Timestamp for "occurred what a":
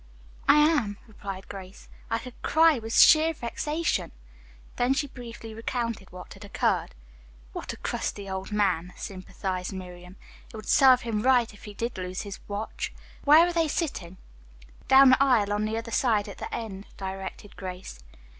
6.43-7.77